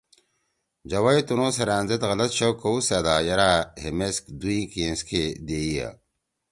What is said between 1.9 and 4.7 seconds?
غلط شک کؤسیدا یرأ ہے میس دُوئی